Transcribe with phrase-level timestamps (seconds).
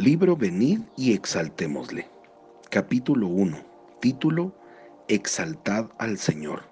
[0.00, 2.08] Libro Venid y exaltémosle.
[2.70, 3.58] Capítulo 1.
[4.00, 4.54] Título
[5.08, 6.62] Exaltad al Señor.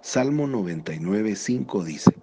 [0.00, 2.16] Salmo 99, 5 dice,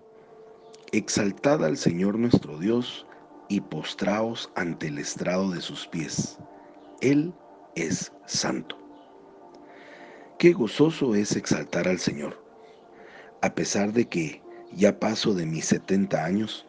[0.91, 3.05] Exaltad al Señor nuestro Dios
[3.49, 6.39] y postraos ante el estrado de sus pies.
[7.01, 7.31] Él
[7.75, 8.79] es santo.
[10.39, 12.43] Qué gozoso es exaltar al Señor.
[13.43, 14.41] A pesar de que
[14.73, 16.65] ya paso de mis 70 años,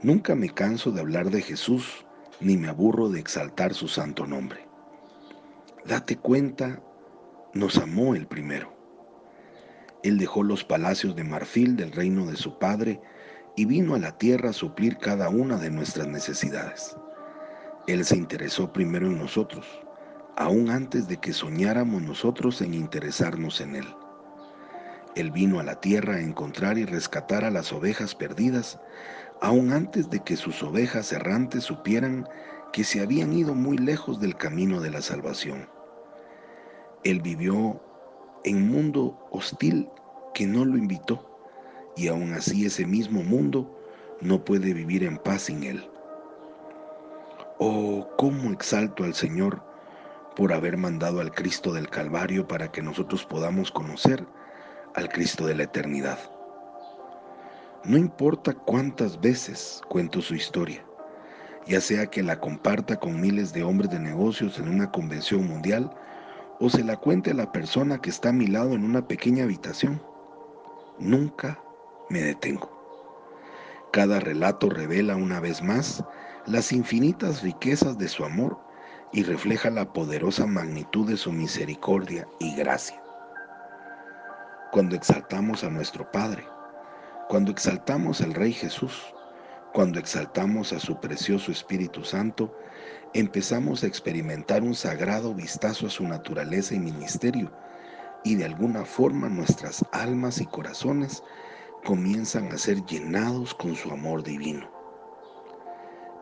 [0.00, 2.05] nunca me canso de hablar de Jesús
[2.40, 4.66] ni me aburro de exaltar su santo nombre.
[5.86, 6.80] Date cuenta,
[7.54, 8.74] nos amó el primero.
[10.02, 13.00] Él dejó los palacios de marfil del reino de su Padre
[13.56, 16.96] y vino a la tierra a suplir cada una de nuestras necesidades.
[17.86, 19.66] Él se interesó primero en nosotros,
[20.36, 23.86] aún antes de que soñáramos nosotros en interesarnos en Él.
[25.14, 28.78] Él vino a la tierra a encontrar y rescatar a las ovejas perdidas,
[29.40, 32.26] aún antes de que sus ovejas errantes supieran
[32.72, 35.68] que se habían ido muy lejos del camino de la salvación.
[37.04, 37.80] Él vivió
[38.44, 39.88] en un mundo hostil
[40.34, 41.38] que no lo invitó,
[41.96, 43.78] y aún así ese mismo mundo
[44.20, 45.88] no puede vivir en paz sin Él.
[47.58, 49.62] Oh, cómo exalto al Señor
[50.34, 54.26] por haber mandado al Cristo del Calvario para que nosotros podamos conocer
[54.94, 56.18] al Cristo de la eternidad.
[57.84, 60.84] No importa cuántas veces cuento su historia,
[61.66, 65.90] ya sea que la comparta con miles de hombres de negocios en una convención mundial
[66.58, 69.44] o se la cuente a la persona que está a mi lado en una pequeña
[69.44, 70.02] habitación.
[70.98, 71.62] Nunca
[72.08, 72.70] me detengo.
[73.92, 76.02] Cada relato revela una vez más
[76.46, 78.58] las infinitas riquezas de su amor
[79.12, 83.00] y refleja la poderosa magnitud de su misericordia y gracia
[84.76, 86.46] cuando exaltamos a nuestro Padre,
[87.28, 89.14] cuando exaltamos al Rey Jesús,
[89.72, 92.56] cuando exaltamos a su precioso Espíritu Santo,
[93.14, 97.50] empezamos a experimentar un sagrado vistazo a su naturaleza y ministerio,
[98.22, 101.22] y de alguna forma nuestras almas y corazones
[101.84, 104.70] comienzan a ser llenados con su amor divino.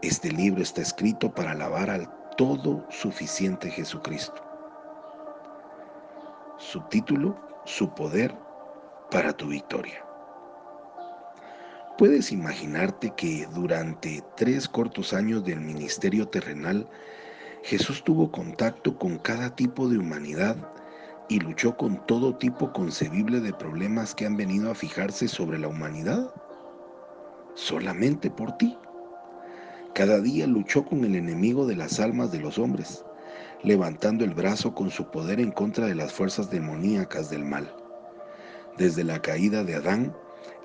[0.03, 4.43] Este libro está escrito para alabar al todo suficiente Jesucristo.
[6.59, 8.37] Subtítulo, Su poder
[9.11, 10.04] para tu victoria.
[11.97, 16.89] Puedes imaginarte que durante tres cortos años del ministerio terrenal,
[17.63, 20.57] Jesús tuvo contacto con cada tipo de humanidad
[21.29, 25.69] y luchó con todo tipo concebible de problemas que han venido a fijarse sobre la
[25.69, 26.35] humanidad,
[27.55, 28.77] solamente por ti.
[29.95, 33.05] Cada día luchó con el enemigo de las almas de los hombres,
[33.63, 37.73] levantando el brazo con su poder en contra de las fuerzas demoníacas del mal.
[38.77, 40.13] Desde la caída de Adán,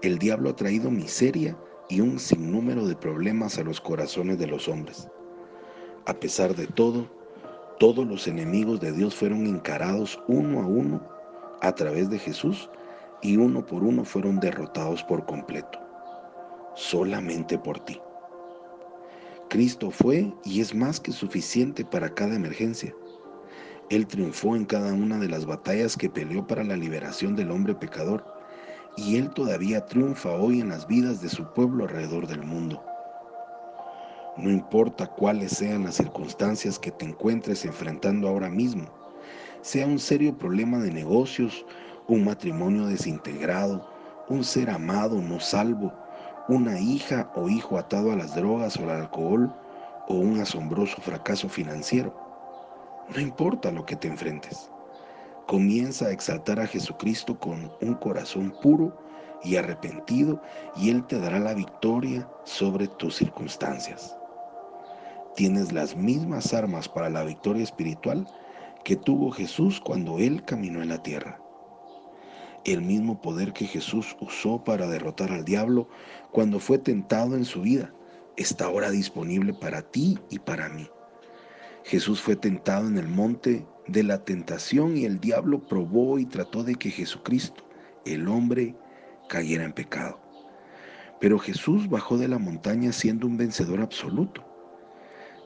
[0.01, 1.57] el diablo ha traído miseria
[1.89, 5.09] y un sinnúmero de problemas a los corazones de los hombres.
[6.05, 7.09] A pesar de todo,
[7.79, 11.01] todos los enemigos de Dios fueron encarados uno a uno
[11.61, 12.69] a través de Jesús
[13.21, 15.79] y uno por uno fueron derrotados por completo,
[16.75, 17.99] solamente por ti.
[19.49, 22.95] Cristo fue y es más que suficiente para cada emergencia.
[23.89, 27.75] Él triunfó en cada una de las batallas que peleó para la liberación del hombre
[27.75, 28.38] pecador,
[28.99, 32.83] y Él todavía triunfa hoy en las vidas de su pueblo alrededor del mundo.
[34.35, 38.87] No importa cuáles sean las circunstancias que te encuentres enfrentando ahora mismo,
[39.61, 41.65] sea un serio problema de negocios,
[42.07, 43.89] un matrimonio desintegrado,
[44.27, 45.93] un ser amado no salvo,
[46.47, 49.53] una hija o hijo atado a las drogas o al alcohol,
[50.07, 52.13] o un asombroso fracaso financiero.
[53.13, 54.69] No importa lo que te enfrentes.
[55.49, 58.95] Comienza a exaltar a Jesucristo con un corazón puro
[59.43, 60.39] y arrepentido
[60.75, 64.15] y Él te dará la victoria sobre tus circunstancias.
[65.35, 68.27] Tienes las mismas armas para la victoria espiritual
[68.83, 71.41] que tuvo Jesús cuando Él caminó en la tierra.
[72.63, 75.89] El mismo poder que Jesús usó para derrotar al diablo
[76.31, 77.91] cuando fue tentado en su vida
[78.37, 80.87] está ahora disponible para ti y para mí.
[81.85, 86.63] Jesús fue tentado en el monte de la tentación y el diablo probó y trató
[86.63, 87.63] de que Jesucristo,
[88.05, 88.75] el hombre,
[89.27, 90.19] cayera en pecado.
[91.19, 94.45] Pero Jesús bajó de la montaña siendo un vencedor absoluto.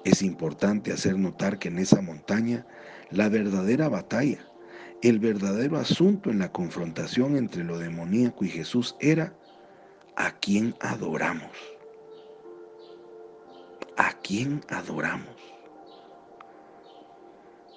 [0.05, 2.65] Es importante hacer notar que en esa montaña
[3.09, 4.39] la verdadera batalla,
[5.01, 9.35] el verdadero asunto en la confrontación entre lo demoníaco y Jesús era
[10.15, 11.51] a quién adoramos.
[13.97, 15.32] ¿A quién adoramos?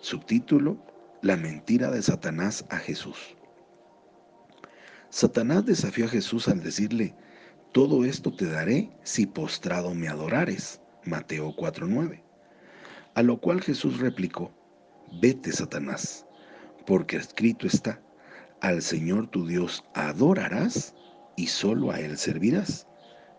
[0.06, 0.79] Subtítulo,
[1.20, 3.37] La mentira de Satanás a Jesús.
[5.08, 7.12] Satanás desafió a Jesús al decirle,
[7.73, 10.81] todo esto te daré si postrado me adorares.
[11.05, 12.23] Mateo 4:9.
[13.17, 14.53] A lo cual Jesús replicó,
[15.20, 16.25] vete, Satanás,
[16.87, 18.00] porque escrito está,
[18.61, 20.94] al Señor tu Dios adorarás
[21.35, 22.87] y solo a Él servirás.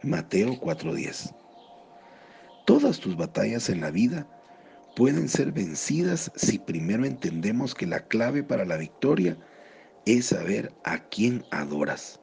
[0.03, 1.33] Mateo 4:10.
[2.65, 4.27] Todas tus batallas en la vida
[4.97, 9.37] pueden ser vencidas si primero entendemos que la clave para la victoria
[10.07, 12.19] es saber a quién adoras.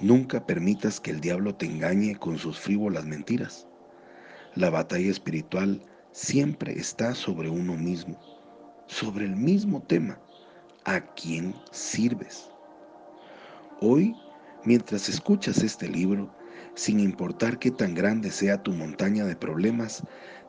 [0.00, 3.68] Nunca permitas que el diablo te engañe con sus frívolas mentiras.
[4.56, 5.80] La batalla espiritual
[6.10, 8.18] siempre está sobre uno mismo,
[8.88, 10.18] sobre el mismo tema,
[10.84, 12.50] a quién sirves.
[13.80, 14.12] Hoy,
[14.64, 16.34] mientras escuchas este libro,
[16.74, 20.02] sin importar qué tan grande sea tu montaña de problemas,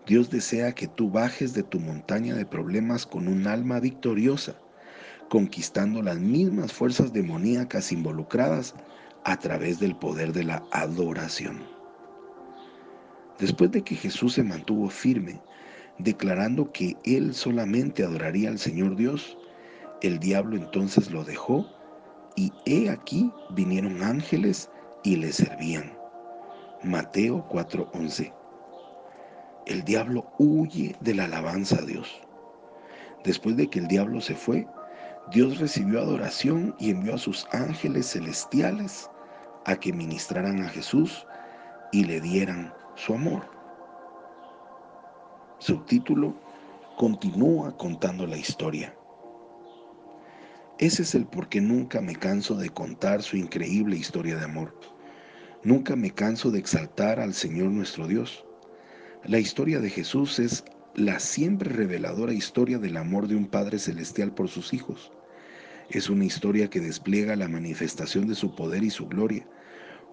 [0.06, 4.56] Dios desea que tú bajes de tu montaña de problemas con un alma victoriosa,
[5.30, 8.76] conquistando las mismas fuerzas demoníacas involucradas
[9.24, 11.64] a través del poder de la adoración.
[13.40, 15.42] Después de que Jesús se mantuvo firme,
[15.98, 19.38] declarando que él solamente adoraría al Señor Dios,
[20.04, 21.68] el diablo entonces lo dejó
[22.36, 24.70] y he aquí vinieron ángeles
[25.04, 25.98] y le servían.
[26.84, 28.45] Mateo 4:11.
[29.66, 32.22] El diablo huye de la alabanza a Dios.
[33.24, 34.68] Después de que el diablo se fue,
[35.32, 39.10] Dios recibió adoración y envió a sus ángeles celestiales
[39.66, 41.26] a que ministraran a Jesús
[41.92, 43.50] y le dieran su amor.
[45.58, 46.36] Subtítulo,
[46.96, 48.96] continúa contando la historia.
[50.78, 54.78] Ese es el por qué nunca me canso de contar su increíble historia de amor.
[55.64, 58.46] Nunca me canso de exaltar al Señor nuestro Dios.
[59.28, 60.64] La historia de Jesús es
[60.94, 65.12] la siempre reveladora historia del amor de un Padre Celestial por sus hijos.
[65.90, 69.48] Es una historia que despliega la manifestación de su poder y su gloria,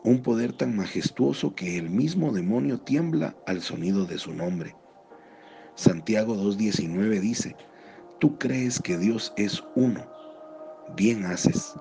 [0.02, 4.74] un poder tan majestuoso que el mismo demonio tiembla al sonido de su nombre.
[5.74, 7.54] Santiago 2.19 dice,
[8.18, 10.10] Tú crees que Dios es uno,
[10.96, 11.74] bien haces,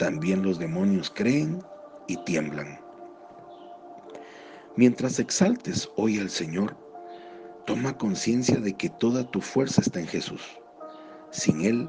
[0.00, 1.60] también los demonios creen
[2.08, 2.83] y tiemblan.
[4.76, 6.76] Mientras exaltes hoy al Señor,
[7.64, 10.42] toma conciencia de que toda tu fuerza está en Jesús.
[11.30, 11.88] Sin Él,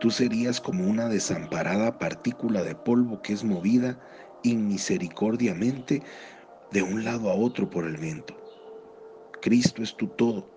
[0.00, 4.00] tú serías como una desamparada partícula de polvo que es movida
[4.42, 6.02] inmisericordiamente
[6.72, 8.36] de un lado a otro por el viento.
[9.40, 10.50] Cristo es tu todo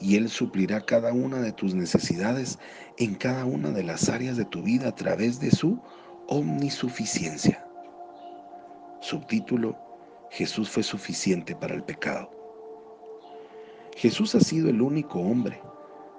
[0.00, 2.58] y Él suplirá cada una de tus necesidades
[2.98, 5.80] en cada una de las áreas de tu vida a través de su
[6.26, 7.64] omnisuficiencia.
[9.00, 9.91] Subtítulo
[10.32, 12.30] Jesús fue suficiente para el pecado.
[13.94, 15.60] Jesús ha sido el único hombre,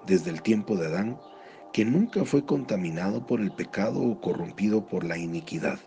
[0.06, 1.20] desde el tiempo de Adán,
[1.74, 5.80] que nunca fue contaminado por el pecado o corrompido por la iniquidad.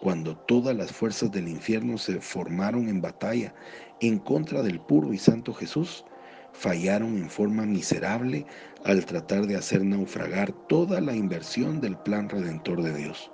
[0.00, 3.54] Cuando todas las fuerzas del infierno se formaron en batalla
[4.00, 6.06] en contra del puro y santo Jesús,
[6.54, 8.46] fallaron en forma miserable
[8.86, 13.30] al tratar de hacer naufragar toda la inversión del plan redentor de Dios.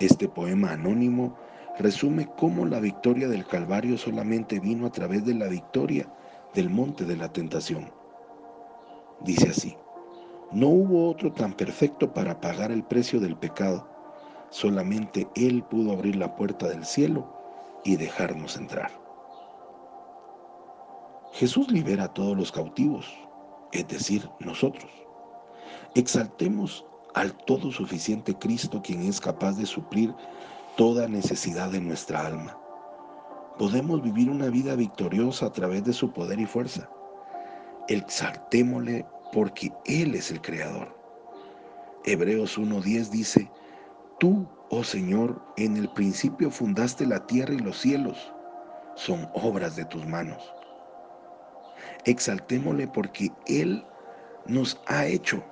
[0.00, 1.36] Este poema anónimo
[1.80, 6.06] resume cómo la victoria del Calvario solamente vino a través de la victoria
[6.54, 7.90] del monte de la tentación.
[9.22, 9.76] Dice así,
[10.52, 13.88] no hubo otro tan perfecto para pagar el precio del pecado,
[14.50, 17.32] solamente Él pudo abrir la puerta del cielo
[17.84, 18.90] y dejarnos entrar.
[21.32, 23.06] Jesús libera a todos los cautivos,
[23.72, 24.90] es decir, nosotros.
[25.94, 30.14] Exaltemos al todo suficiente Cristo quien es capaz de suplir
[30.76, 32.56] toda necesidad de nuestra alma.
[33.58, 36.88] Podemos vivir una vida victoriosa a través de su poder y fuerza.
[37.88, 40.96] Exaltémosle porque Él es el Creador.
[42.04, 43.50] Hebreos 1.10 dice,
[44.18, 48.32] Tú, oh Señor, en el principio fundaste la tierra y los cielos,
[48.94, 50.42] son obras de tus manos.
[52.04, 53.84] Exaltémosle porque Él
[54.46, 55.42] nos ha hecho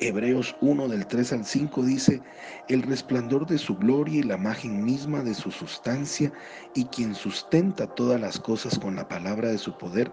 [0.00, 2.22] Hebreos 1 del 3 al 5 dice,
[2.68, 6.32] el resplandor de su gloria y la imagen misma de su sustancia
[6.74, 10.12] y quien sustenta todas las cosas con la palabra de su poder,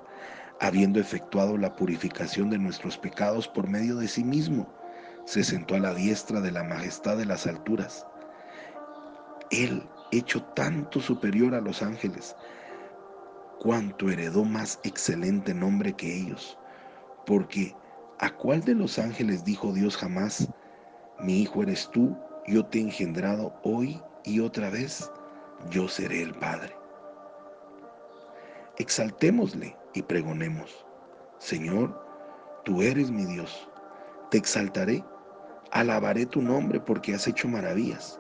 [0.60, 4.68] habiendo efectuado la purificación de nuestros pecados por medio de sí mismo,
[5.26, 8.08] se sentó a la diestra de la majestad de las alturas.
[9.52, 12.36] Él, hecho tanto superior a los ángeles,
[13.60, 16.58] cuanto heredó más excelente nombre que ellos,
[17.28, 17.76] porque
[18.20, 20.48] ¿A cuál de los ángeles dijo Dios jamás,
[21.20, 22.18] mi hijo eres tú,
[22.48, 25.12] yo te he engendrado hoy y otra vez,
[25.70, 26.74] yo seré el Padre?
[28.78, 30.86] Exaltémosle y pregonemos,
[31.40, 31.94] Señor,
[32.64, 33.70] tú eres mi Dios,
[34.32, 35.04] te exaltaré,
[35.72, 38.20] alabaré tu nombre porque has hecho maravillas,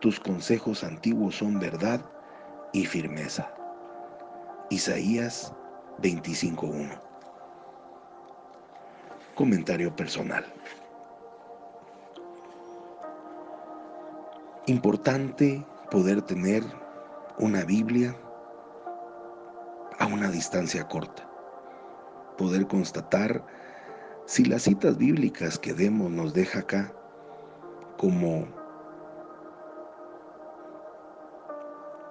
[0.00, 2.00] tus consejos antiguos son verdad
[2.72, 3.52] y firmeza.
[4.70, 5.52] Isaías
[6.02, 7.13] 25.1.
[9.34, 10.44] Comentario personal.
[14.66, 16.62] Importante poder tener
[17.38, 18.16] una Biblia
[19.98, 21.28] a una distancia corta.
[22.38, 23.44] Poder constatar
[24.24, 26.92] si las citas bíblicas que demos nos deja acá
[27.98, 28.46] como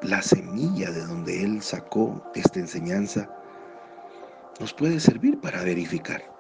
[0.01, 3.29] la semilla de donde Él sacó esta enseñanza,
[4.59, 6.32] nos puede servir para verificar.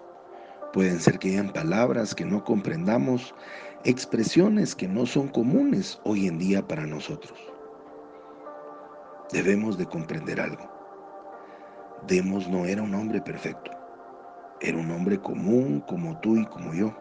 [0.73, 3.35] Pueden ser que hayan palabras que no comprendamos,
[3.83, 7.37] expresiones que no son comunes hoy en día para nosotros.
[9.31, 10.67] Debemos de comprender algo.
[12.07, 13.69] Demos no era un hombre perfecto.
[14.61, 16.91] Era un hombre común como tú y como yo,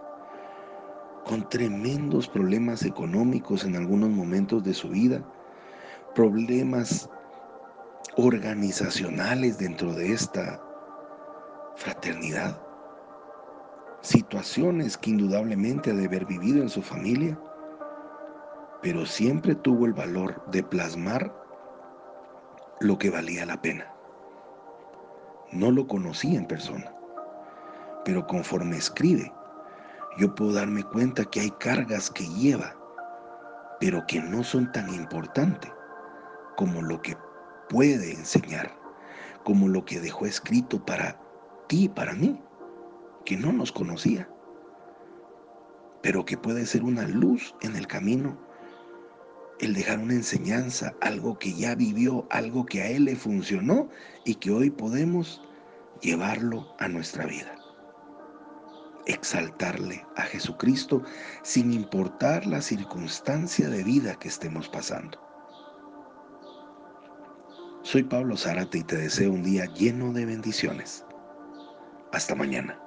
[1.24, 5.24] con tremendos problemas económicos en algunos momentos de su vida,
[6.14, 7.08] problemas
[8.16, 10.62] organizacionales dentro de esta
[11.76, 12.60] fraternidad
[14.02, 17.38] situaciones que indudablemente ha de haber vivido en su familia,
[18.82, 21.32] pero siempre tuvo el valor de plasmar
[22.80, 23.86] lo que valía la pena.
[25.52, 26.92] No lo conocí en persona,
[28.04, 29.32] pero conforme escribe,
[30.18, 32.74] yo puedo darme cuenta que hay cargas que lleva,
[33.78, 35.70] pero que no son tan importantes
[36.56, 37.16] como lo que
[37.68, 38.72] puede enseñar,
[39.44, 41.20] como lo que dejó escrito para
[41.68, 42.42] ti y para mí
[43.24, 44.28] que no nos conocía,
[46.02, 48.38] pero que puede ser una luz en el camino,
[49.60, 53.88] el dejar una enseñanza, algo que ya vivió, algo que a él le funcionó
[54.24, 55.42] y que hoy podemos
[56.00, 57.54] llevarlo a nuestra vida.
[59.06, 61.02] Exaltarle a Jesucristo
[61.42, 65.20] sin importar la circunstancia de vida que estemos pasando.
[67.82, 71.04] Soy Pablo Zárate y te deseo un día lleno de bendiciones.
[72.12, 72.81] Hasta mañana.